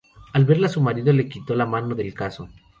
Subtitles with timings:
[0.33, 2.49] Al verla, su marido le quitó la mano del cazo.